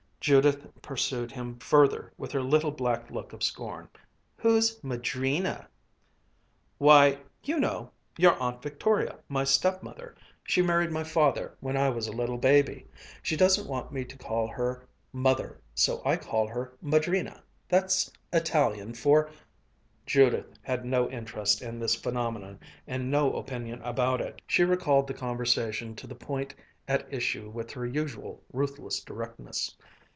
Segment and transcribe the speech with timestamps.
[0.23, 3.89] Judith pursued him further with her little black look of scorn.
[4.37, 5.67] "Who's Madrina?"
[6.77, 12.07] "Why you know your Aunt Victoria my stepmother she married my father when I was
[12.07, 12.85] a little baby
[13.23, 18.93] she doesn't want me to call her 'mother' so I call her Madrina.' That's Italian
[18.93, 19.31] for"
[20.05, 24.39] Judith had no interest in this phenomenon and no opinion about it.
[24.45, 26.53] She recalled the conversation to the point
[26.87, 29.75] at issue with her usual ruthless directness.